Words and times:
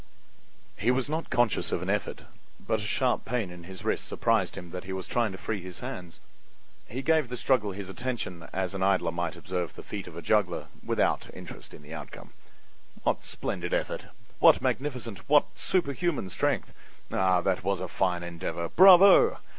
He 0.77 0.89
was 0.89 1.07
not 1.09 1.29
conscious 1.29 1.71
of 1.71 1.83
an 1.83 1.89
effort, 1.91 2.23
but 2.59 2.79
a 2.79 2.81
sharp 2.81 3.23
pain 3.23 3.51
in 3.51 3.65
his 3.65 3.85
wrist 3.85 4.11
apprised 4.11 4.57
him 4.57 4.71
that 4.71 4.85
he 4.85 4.93
was 4.93 5.05
trying 5.05 5.31
to 5.31 5.37
free 5.37 5.61
his 5.61 5.81
hands. 5.81 6.19
He 6.87 7.03
gave 7.03 7.29
the 7.29 7.37
struggle 7.37 7.71
his 7.71 7.87
attention, 7.87 8.49
as 8.51 8.73
an 8.73 8.81
idler 8.81 9.11
might 9.11 9.35
observe 9.35 9.75
the 9.75 9.83
feat 9.83 10.07
of 10.07 10.17
a 10.17 10.21
juggler, 10.23 10.69
without 10.83 11.29
interest 11.35 11.71
in 11.71 11.83
the 11.83 11.93
outcome. 11.93 12.33
What 13.03 13.23
splendid 13.23 13.75
effort!—what 13.75 14.59
magnificent, 14.59 15.19
what 15.29 15.45
superhuman 15.53 16.29
strength! 16.29 16.73
Ah, 17.13 17.39
that 17.41 17.63
was 17.63 17.79
a 17.79 17.87
fine 17.87 18.23
endeavor! 18.23 18.69
Bravo! 18.69 19.37